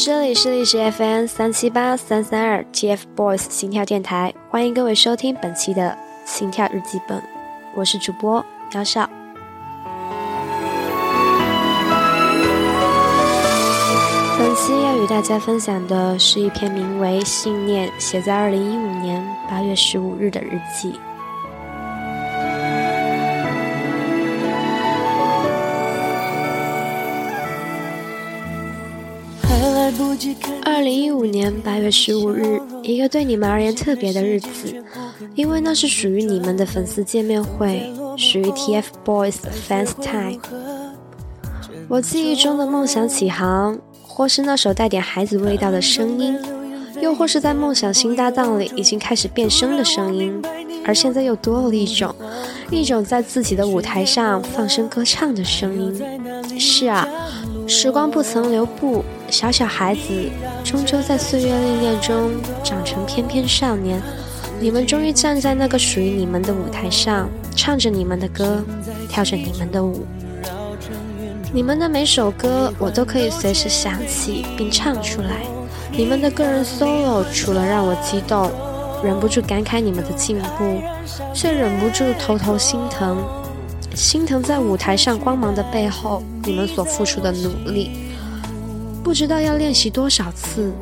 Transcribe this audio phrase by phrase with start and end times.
[0.00, 7.20] 这里是历史 FM 三七八三三二 TFBOYS 心跳电台，欢迎各位收听本期的心跳日记本，
[7.74, 9.10] 我是主播姚少。
[14.38, 19.20] 本期要与大家分享的是一篇名为《信念》，写在二零一五年
[19.50, 21.00] 八月十五日的日记。
[30.64, 34.48] 二零一五年八月十五日，一个对你们而言特别的日子，
[35.34, 40.40] 因为那是属于你们的粉丝见面会，属于 TFBOYS 的 Fans Time。
[41.88, 46.36] 我记忆中的梦想起航，或是那首带点孩子味道的声音，
[47.00, 50.42] 又或是在梦想新搭档里已经开始变声的声音，
[50.84, 52.14] 而现在又多了一种，
[52.70, 56.58] 一种在自己的舞台上放声歌唱的声音。
[56.58, 57.08] 是啊。
[57.68, 60.00] 时光不曾留步，小小孩子
[60.64, 62.30] 终究在岁月历练中
[62.64, 64.00] 长成翩翩少年。
[64.58, 68.64] 你们终于站在那个属于你们的舞台上，唱着你们的歌，
[69.10, 70.06] 跳着你们的舞。
[71.52, 75.42] 你们的每首歌我都可以随时想起并唱出来。
[75.92, 78.50] 你们的个人 solo 除了让我激动，
[79.04, 80.80] 忍不住感慨你们的进步，
[81.34, 83.22] 却忍不住偷偷心疼。
[83.98, 87.90] 心疼在舞台上光芒的背后，你们所付出的努力，
[89.02, 90.72] 不知道要练习多少次。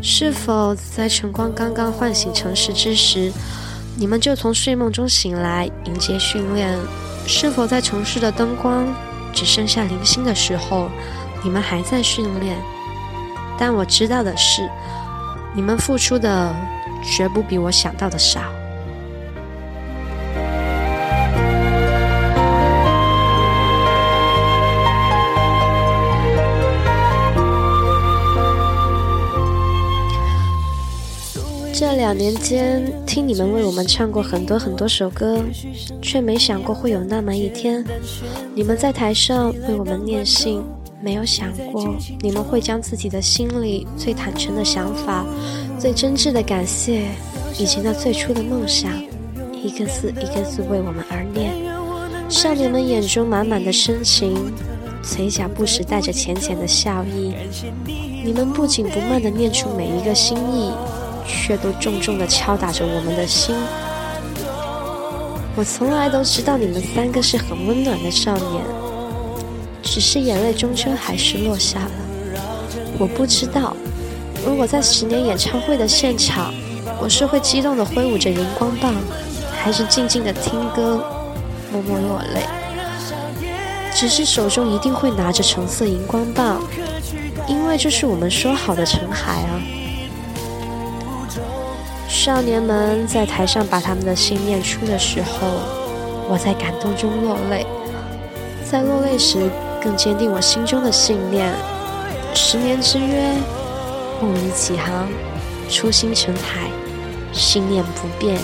[0.00, 3.32] 是否在晨光刚刚唤醒城市之时，
[3.96, 6.78] 你们就从睡梦中醒来迎接训练？
[7.26, 8.86] 是否在城市的灯光
[9.32, 10.88] 只剩下零星的时候，
[11.42, 12.56] 你们还在训练？
[13.58, 14.70] 但我知道的是，
[15.56, 16.54] 你们付出的
[17.02, 18.40] 绝不比我想到的少。
[32.10, 35.40] 两年间，听你们为我们唱过很多很多首歌，
[36.02, 37.84] 却没想过会有那么一天，
[38.52, 40.60] 你们在台上为我们念信，
[41.00, 45.24] 没有想过你们会将自己的心里最坦诚的想法、
[45.78, 47.04] 最真挚的感谢，
[47.56, 48.90] 以及那最初的梦想，
[49.62, 51.54] 一个字一个字为我们而念。
[52.28, 54.52] 少年们眼中满满的深情，
[55.00, 57.34] 嘴角不时带着浅浅的笑意。
[58.24, 60.72] 你们不紧不慢地念出每一个心意。
[61.26, 63.54] 却都重重地敲打着我们的心。
[65.56, 68.64] 我从来都知道你们三个是很温暖的少年，
[69.82, 71.90] 只是眼泪终究还是落下了。
[72.98, 73.76] 我不知道，
[74.46, 76.52] 如果在十年演唱会的现场，
[77.00, 78.94] 我是会激动地挥舞着荧光棒，
[79.52, 81.02] 还是静静地听歌，
[81.72, 82.42] 默默落泪。
[83.92, 86.62] 只是手中一定会拿着橙色荧光棒，
[87.48, 89.60] 因为这是我们说好的陈海啊。
[92.22, 95.48] 少年们在台上把他们的心念出的时候，
[96.28, 97.64] 我在感动中落泪，
[98.62, 99.38] 在落泪时
[99.82, 101.50] 更坚定我心中的信念。
[102.34, 103.32] 十年之约，
[104.20, 105.08] 梦里起航，
[105.70, 106.68] 初心成海，
[107.32, 108.38] 信念不变。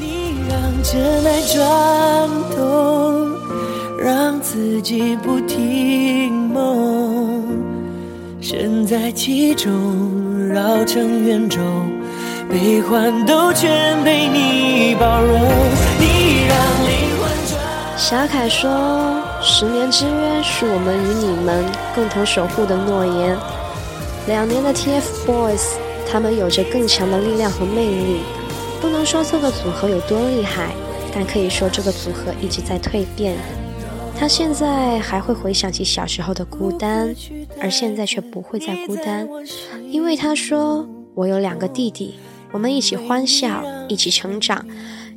[0.00, 3.30] 你让真爱转动，
[3.96, 7.44] 让自己不停梦，
[8.40, 11.60] 身在其中，绕成圆周。
[12.48, 15.40] 悲欢都全被你包容。
[15.98, 16.56] 你让
[16.86, 17.98] 灵魂转。
[17.98, 23.36] 小凯说：“十年之约是我们与你们共同守护的诺言。
[24.26, 25.76] 两年的 TFBOYS，
[26.10, 28.20] 他们有着更强的力量和魅力。
[28.80, 30.74] 不能说这个组合有多厉害，
[31.14, 33.36] 但可以说这个组合一直在蜕变。
[34.16, 37.14] 他现在还会回想起小时候的孤单，
[37.60, 39.26] 而现在却不会再孤单，
[39.90, 42.14] 因为他说：我有两个弟弟。”
[42.54, 44.64] 我们一起欢笑，一起成长，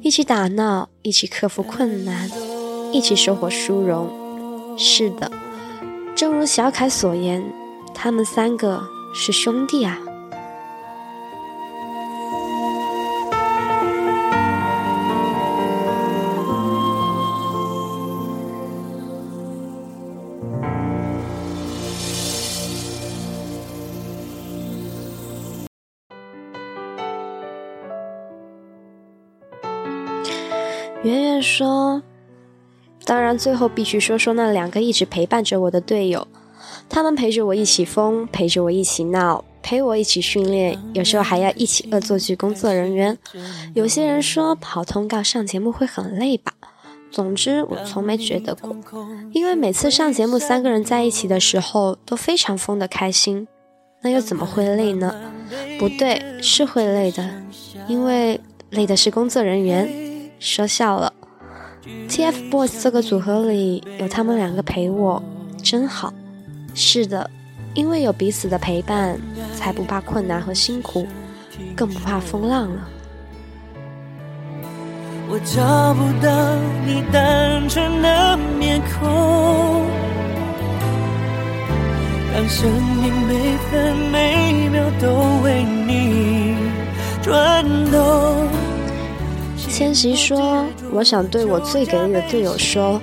[0.00, 2.30] 一起打闹，一起克服困难，
[2.90, 4.08] 一起收获殊荣。
[4.78, 5.30] 是的，
[6.16, 7.44] 正如小凯所言，
[7.92, 8.82] 他们三个
[9.14, 9.98] 是兄弟啊。
[31.46, 32.02] 说
[33.06, 36.26] ：“当然，最后必须说说那两个一直陪伴着我的队友，
[36.88, 42.34] 他们陪着我一起疯，陪着我一起闹，陪我一起训练，有时候还要一起恶作剧。
[42.34, 43.16] 工作人员，
[43.74, 46.52] 有些人说跑通告上节目会很累吧？
[47.12, 48.76] 总之，我从没觉得过，
[49.32, 53.46] 因为每次上节目三个人在一起的时候都非常疯的开心，
[54.02, 55.14] 那又怎么会累呢？
[55.78, 57.30] 不对，是会累的，
[57.86, 58.40] 因为
[58.70, 59.88] 累的是工作人员。
[60.38, 61.14] 说笑了
[62.08, 65.22] ，TFBOYS 这个组合里有他们两个陪我，
[65.62, 66.12] 真好。
[66.74, 67.30] 是的，
[67.74, 69.18] 因为有彼此的陪伴，
[69.54, 71.06] 才不怕困难和辛苦，
[71.74, 72.88] 更不怕风浪了。
[75.28, 76.30] 我找不到
[76.86, 79.84] 你单纯的面孔，
[82.32, 84.52] 当生命每分每
[89.76, 92.98] 千玺说：“我想对我最给力的队友说，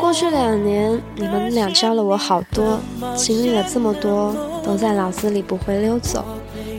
[0.00, 2.80] 过去两年你们俩教了我好多，
[3.14, 4.34] 经历了这么多，
[4.64, 6.24] 都在脑子里不会溜走。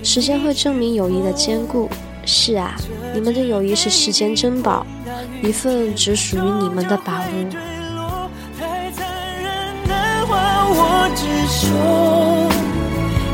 [0.04, 1.88] 时间会证明友谊的坚固。
[2.26, 2.76] 是啊。”
[3.14, 4.84] 你们的友谊是世间珍宝，
[5.44, 7.26] 一份只属于你们的把握。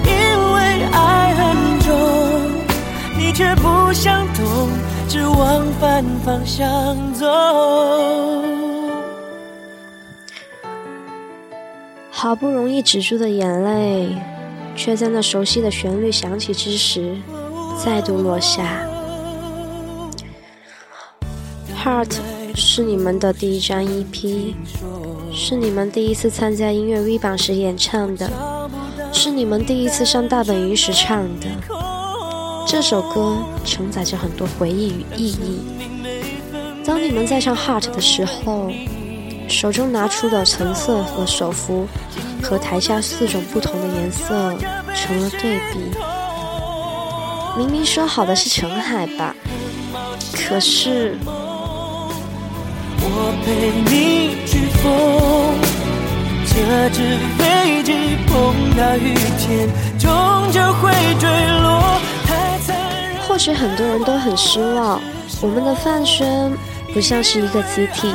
[0.04, 0.12] 因
[0.54, 1.96] 为爱很重，
[3.18, 4.68] 你却不想懂
[5.10, 7.26] 直往反方向走。
[12.12, 14.18] 好不容易止住的眼泪，
[14.76, 17.16] 却在那熟悉的旋律响起之时，
[17.84, 18.86] 再度落下。
[21.84, 22.16] Heart
[22.54, 24.56] 是你们的第一张 EP，
[25.32, 28.30] 是你们第一次参加音乐 V 榜时演唱的，
[29.14, 31.77] 是你们第一次上大本营时唱的。
[32.70, 35.62] 这首歌承载着很多回忆与意义。
[36.86, 38.70] 当你们在唱 Heart 的时候，
[39.48, 41.88] 手中拿出的橙色和手幅
[42.44, 44.54] 和台下四种不同的颜色
[44.94, 45.80] 成了对比。
[47.58, 49.34] 明明说好的是橙海吧，
[50.34, 51.18] 可是。
[53.10, 55.56] 我陪你去疯，
[56.46, 58.36] 这只飞机碰
[58.76, 61.30] 到雨天，终究会坠
[61.62, 61.97] 落。
[63.38, 65.00] 或许很多人都很失望，
[65.44, 66.52] 我们的饭圈
[66.92, 68.12] 不像是一个集体，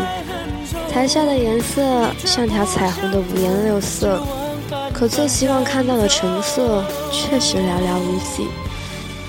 [0.92, 4.20] 台下的颜色像条彩虹的五颜六色，
[4.92, 6.82] 可最希望看到的橙色
[7.12, 8.48] 确实寥寥无几。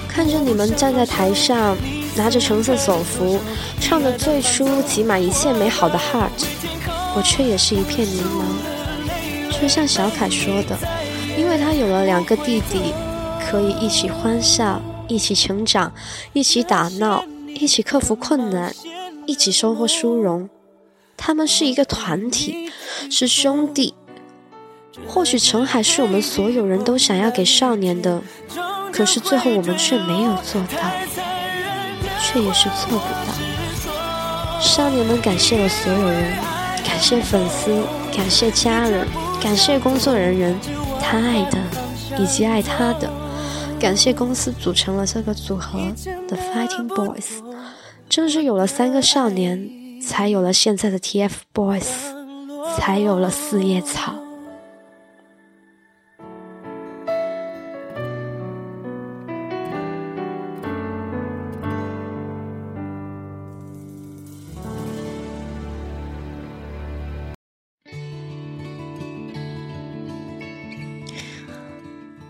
[0.09, 1.77] 看着你们站在台上。
[2.15, 3.39] 拿着橙色手幅，
[3.79, 6.29] 唱着最初挤满一切美好的 heart，
[7.15, 9.59] 我却也是一片迷茫。
[9.59, 10.75] 就像小凯说的，
[11.37, 12.93] 因为他有了两个弟弟，
[13.39, 15.93] 可以一起欢笑，一起成长，
[16.33, 18.73] 一起打闹，一起克服困难，
[19.25, 20.49] 一起收获殊荣。
[21.17, 22.71] 他们是一个团体，
[23.09, 23.93] 是兄弟。
[25.07, 28.21] 或许陈海是我们所有人都想要给少年的，
[28.91, 30.91] 可是最后我们却没有做到。
[32.25, 34.59] 却也是做不到。
[34.61, 36.33] 少年们感谢了所有人，
[36.83, 37.83] 感谢粉丝，
[38.15, 39.05] 感谢家人，
[39.41, 40.57] 感谢工作人员，
[41.01, 41.57] 他爱的
[42.17, 43.11] 以及爱他的，
[43.83, 45.77] 感谢公司组成了这个组合
[46.29, 47.43] ，The Fighting Boys。
[48.07, 51.83] 正是有了三个少年，才有了现在的 TFBOYS，
[52.77, 54.22] 才有了四叶草。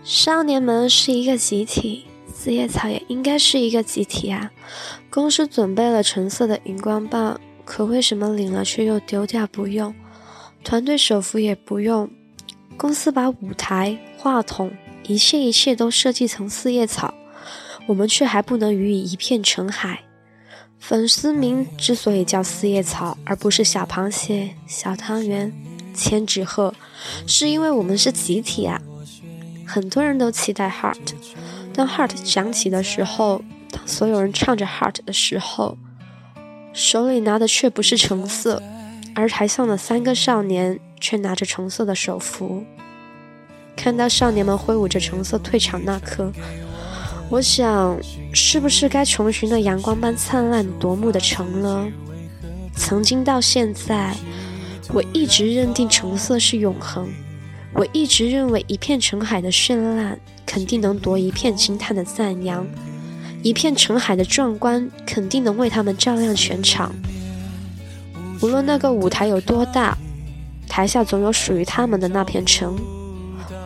[0.04, 4.50] 少年们是一个集体，四叶草也应该是一个集体啊。
[5.08, 9.94] 公司准备了橙色的荧光棒，可为什么领了却又丢掉不用？
[10.62, 12.10] 团队手幅也不用，
[12.76, 14.70] 公司把舞台、话筒，
[15.04, 17.14] 一切一切都设计成四叶草，
[17.86, 20.02] 我们却还不能予以一片橙海。
[20.78, 25.50] 粉丝名之所以叫四叶草，而不是小螃蟹、小汤圆、
[25.94, 26.74] 千纸鹤，
[27.26, 28.78] 是因为我们是集体啊。
[29.66, 31.14] 很多人都期待 Heart，
[31.72, 35.76] 当 Heart 响起的时候，当所有人唱着 Heart 的时候，
[36.72, 38.62] 手里拿的却不是橙色，
[39.14, 42.64] 而台上的三个少年却拿着橙色的手幅。
[43.76, 46.32] 看到少年们挥舞着橙色退场那刻，
[47.28, 47.98] 我想，
[48.32, 51.86] 是不是该重寻那阳光般灿烂夺目的橙了？
[52.76, 54.14] 曾经到现在，
[54.92, 57.08] 我一直认定橙色是永恒。
[57.74, 60.16] 我一直认为，一片澄海的绚烂
[60.46, 62.64] 肯定能夺一片惊叹的赞扬，
[63.42, 66.94] 一片澄海的壮观肯定能为他们照亮全场。
[68.40, 69.98] 无论那个舞台有多大，
[70.68, 72.78] 台下总有属于他们的那片城，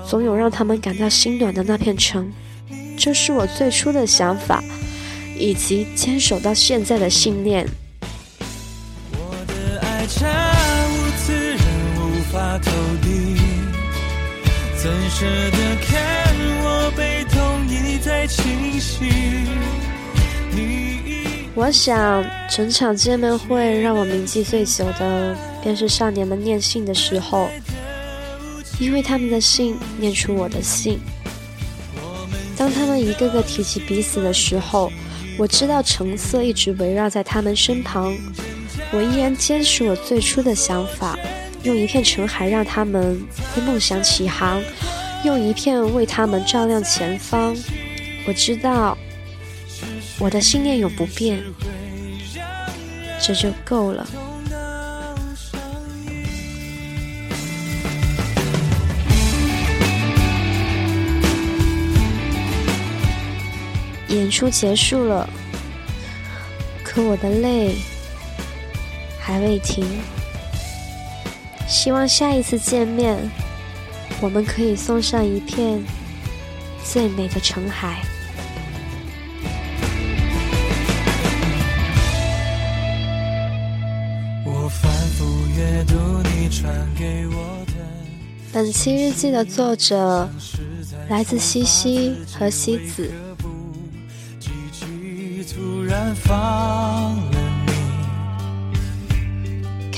[0.06, 2.32] 总有让他们感到心暖的那片城。
[2.96, 4.64] 这是我最初的想法，
[5.38, 7.68] 以及坚守到现在的信念。
[10.08, 10.26] 恰
[10.88, 11.58] 无此人
[11.98, 12.70] 无法投，
[14.80, 19.06] 怎舍得看我悲痛一再侵袭？
[21.52, 27.50] 我想，整场见面会让我铭记最久的，便是少年们念信的时候，
[28.78, 31.00] 因为他们的信念出我的信。
[32.56, 34.92] 当他们一个个提起彼此的时候，
[35.36, 38.16] 我知道橙色一直围绕在他们身旁。
[38.92, 41.18] 我依然坚持我最初的想法，
[41.68, 43.22] 用一片橙海让他们
[43.54, 44.58] 为梦想起航，
[45.22, 47.54] 用一片为他们照亮前方。
[48.26, 48.96] 我知道。
[50.18, 51.40] 我的信念永不变，
[53.20, 54.08] 这就够了。
[64.08, 65.28] 演出结束了，
[66.82, 67.76] 可我的泪
[69.20, 69.86] 还未停。
[71.68, 73.16] 希望下一次见面，
[74.22, 75.84] 我们可以送上一片
[76.82, 78.02] 最美的澄海。
[84.44, 85.24] 我反复
[85.56, 87.74] 阅读你传给我的
[88.50, 90.28] 本期日记的作者
[91.10, 93.10] 来自西西和西子。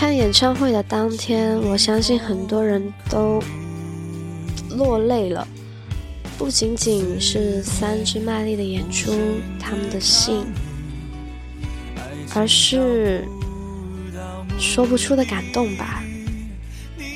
[0.01, 3.39] 看演唱会的当天，我相信很多人都
[4.71, 5.47] 落泪了，
[6.39, 9.13] 不仅仅是三只麦丽的演出，
[9.61, 10.47] 他们的信，
[12.35, 13.27] 而是
[14.59, 16.03] 说不出的感动吧。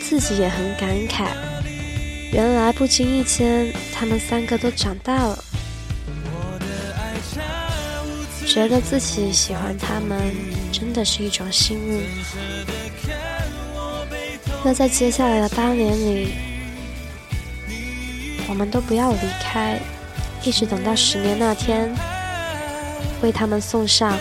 [0.03, 1.29] 自己也很感慨，
[2.33, 5.43] 原来不经意间，他们三个都长大了。
[8.55, 10.33] 觉得自己喜欢他们，
[10.71, 12.07] 真的是一种幸运。
[14.65, 16.35] 那在接下来的八年里，
[18.47, 19.81] 我们都不要离开，
[20.45, 21.93] 一直等到十年那天，
[23.23, 24.17] 为他们送上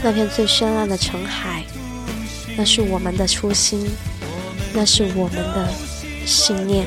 [0.00, 1.64] 那片最绚烂的澄海，
[2.56, 3.84] 那是我们的初心。
[4.72, 5.68] 那是我们的
[6.24, 6.86] 信念。